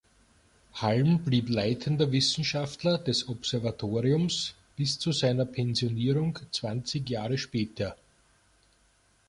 [0.73, 7.95] Halm blieb leitender Wissenschaftler des Observatoriums bis zu seiner Pensionierung zwanzig Jahre später.